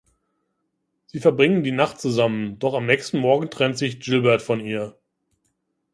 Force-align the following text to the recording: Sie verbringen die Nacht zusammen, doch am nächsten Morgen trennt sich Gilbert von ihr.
Sie 1.05 1.19
verbringen 1.19 1.61
die 1.63 1.69
Nacht 1.69 1.99
zusammen, 2.01 2.57
doch 2.57 2.73
am 2.73 2.87
nächsten 2.87 3.19
Morgen 3.19 3.51
trennt 3.51 3.77
sich 3.77 3.99
Gilbert 3.99 4.41
von 4.41 4.59
ihr. 4.59 4.97